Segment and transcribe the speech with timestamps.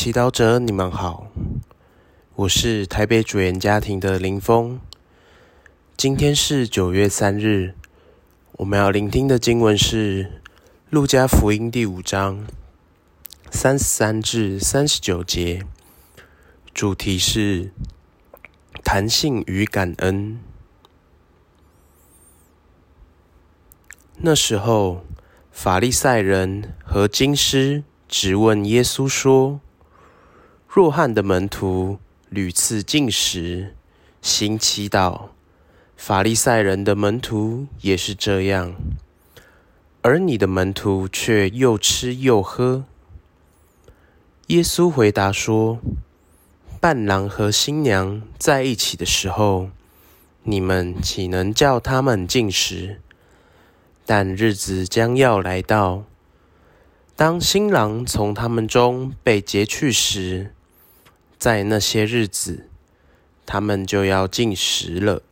[0.00, 1.26] 祈祷者，你们好，
[2.36, 4.78] 我是台北主言家庭的林峰。
[5.96, 7.74] 今天是九月三日，
[8.52, 10.24] 我们要聆听的经文是
[10.88, 12.46] 《路加福音》第五章
[13.50, 15.64] 三十三至三十九节，
[16.72, 17.72] 主题是
[18.84, 20.38] 弹性与感恩。
[24.18, 25.04] 那时候，
[25.50, 29.60] 法利赛人和经师质问耶稣说
[30.78, 31.98] ：“若翰的门徒
[32.28, 33.74] 屡次进食、
[34.22, 35.30] 行祈祷，
[35.96, 38.76] 法利赛人的门徒也是这样，
[40.02, 42.84] 而你的门徒却又吃又喝。”
[44.46, 45.80] 耶稣回答说
[46.80, 49.70] ：“伴郎和新娘在一起的时候，
[50.44, 53.00] 你们岂能叫他们进食？
[54.06, 56.04] 但日子将要来到。”
[57.18, 60.54] 当新郎从他们中被劫去时，
[61.38, 62.68] 在那些日子，
[63.46, 65.22] 他们就要禁食了。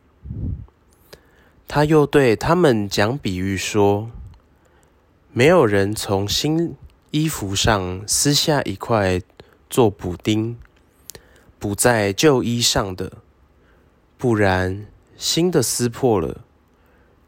[1.67, 4.09] 他又对他们讲比喻说
[5.33, 6.75] ：“没有人从新
[7.11, 9.21] 衣服上撕下一块
[9.69, 10.57] 做补丁，
[11.59, 13.17] 补在旧衣上的，
[14.17, 14.87] 不然
[15.17, 16.45] 新的撕破了，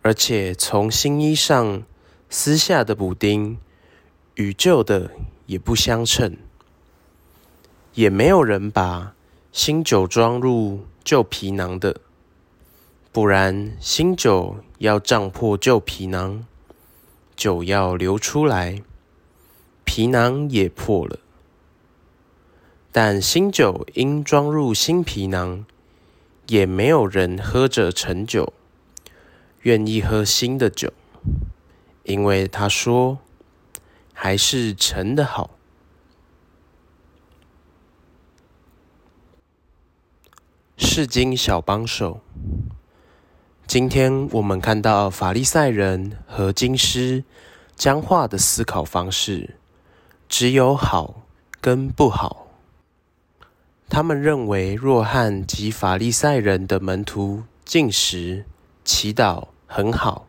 [0.02, 1.84] 而且从新衣上
[2.30, 3.58] 撕下的补丁。”
[4.36, 5.12] 与旧的
[5.48, 6.38] 也不相称，
[8.00, 9.14] 也没有人把
[9.52, 12.00] 新酒装入旧皮囊的，
[13.12, 16.46] 不然新酒要胀破旧皮囊，
[17.36, 18.82] 酒要流出来，
[19.84, 21.20] 皮囊也破了。
[22.90, 25.66] 但新酒应装入新皮囊，
[26.48, 28.54] 也没有人喝着陈酒，
[29.64, 30.94] 愿意喝新的酒，
[32.04, 33.18] 因为他说。
[34.22, 35.52] 还是陈的好。
[41.00, 42.20] 释经小帮手，
[43.66, 47.24] 今天我们看到法利赛人和经师
[47.78, 49.56] 僵化的思考方式，
[50.28, 51.22] 只有好
[51.62, 52.48] 跟不好。
[53.88, 58.44] 他们认为若翰及法利赛人的门徒进食、
[58.84, 60.28] 祈祷很好。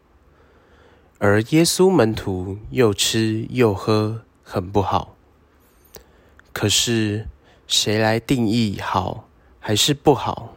[1.18, 5.16] 而耶稣门徒又吃又喝，很不好。
[6.52, 7.26] 可是
[7.66, 9.24] 谁来定义好
[9.58, 10.54] 还是不好？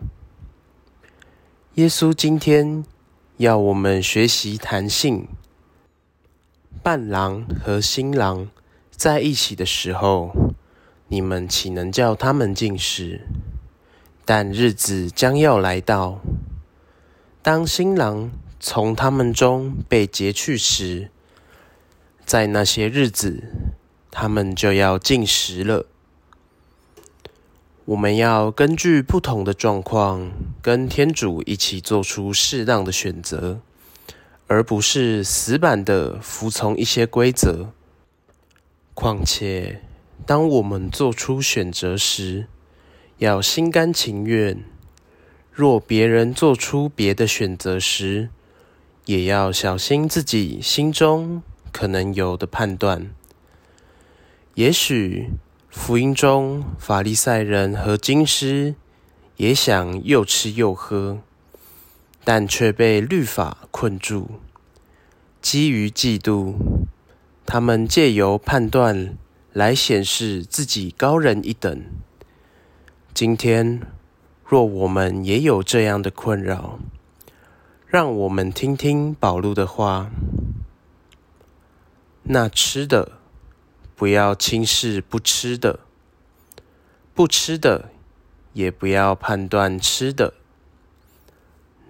[1.75, 2.85] 耶稣今天
[3.37, 5.27] 要我们学习弹性。
[6.83, 8.47] 伴郎和新郎
[8.91, 10.31] 在一起的时候，
[11.07, 13.21] 你们岂能叫他们进食？
[14.23, 16.21] 但日子将要来到，
[17.41, 18.29] 当新郎。
[18.59, 21.09] 从他们中被接去时，
[22.23, 23.43] 在那些日子，
[24.09, 25.87] 他们就要进食了。
[27.85, 33.59] 我们要根据不同的状况，跟天主一起做出适当的选择，
[34.47, 37.73] 而不是死板的服从一些规则。
[38.93, 39.81] 况且，
[40.25, 42.47] 当我们做出选择时，
[43.17, 44.63] 要心甘情愿。
[45.51, 48.29] 若别人做出别的选择时，
[49.05, 53.13] 也要小心自己心中可能有的判断。
[54.55, 55.31] 也许
[55.75, 58.75] 福音中法利赛人和经师
[59.37, 61.19] 也想又吃又喝，
[62.23, 64.29] 但却被律法困住。
[65.41, 66.53] 基于嫉妒，
[67.45, 69.17] 他们借由判断
[69.51, 71.83] 来显示自己高人一等。
[73.13, 73.81] 今天
[74.45, 76.79] 若我们也有这样的困扰，
[77.87, 80.11] 让我们听听保禄的话。
[82.25, 83.13] 那吃的，
[83.95, 85.79] 不要轻视不吃的；
[87.13, 87.89] 不吃的，
[88.53, 90.33] 也不要判断吃的。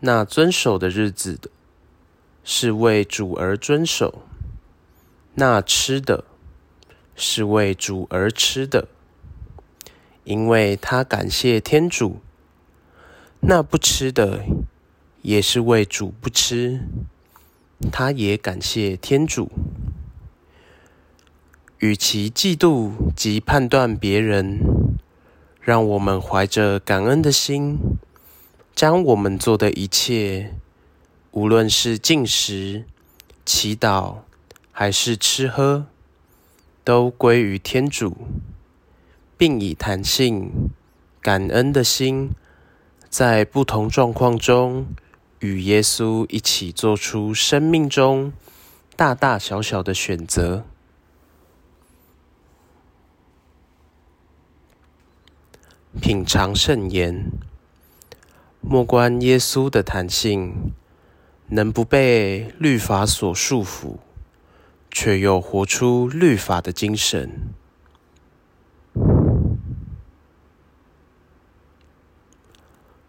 [0.01, 1.49] 那遵守的日子的，
[2.43, 4.21] 是为主而遵守；
[5.35, 6.25] 那吃的，
[7.15, 8.89] 是为主而吃的，
[10.25, 12.19] 因为他感谢天主。
[13.39, 14.43] 那不吃的，
[15.21, 16.81] 也是为主不吃，
[17.91, 19.49] 他也感谢天主。
[21.83, 24.57] 与其嫉妒及判断别人，
[25.59, 27.77] 让我们怀着感恩的心，
[28.73, 30.53] 将我们做的一切，
[31.31, 32.85] 无论是进食、
[33.45, 34.19] 祈祷，
[34.71, 35.87] 还是吃喝，
[36.85, 38.15] 都归于天主，
[39.37, 40.53] 并以弹性、
[41.21, 42.29] 感恩的心，
[43.09, 44.85] 在不同状况中，
[45.39, 48.31] 与耶稣一起做出生命中
[48.95, 50.63] 大大小小的选择。
[56.01, 57.31] 品尝圣言，
[58.61, 60.73] 莫观耶稣的弹性，
[61.47, 63.97] 能不被律法所束缚，
[64.89, 67.53] 却又活出律法的精神。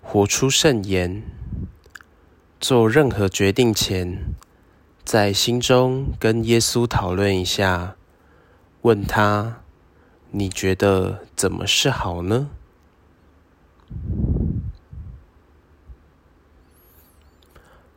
[0.03, 1.23] 活出圣言，
[2.61, 4.35] 做任何决定前，
[5.05, 7.97] 在心中跟耶稣讨论一下，
[8.83, 9.63] 问他：
[10.31, 12.51] 你觉得怎么是好呢？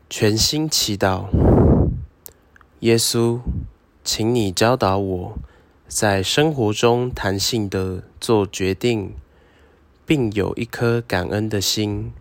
[0.10, 1.26] 全心祈祷，
[2.80, 3.40] 耶稣，
[4.04, 5.38] 请你教导我，
[5.88, 9.14] 在生活中弹性的做决定，
[10.06, 12.14] 并有一颗感恩的心。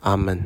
[0.00, 0.40] 阿门。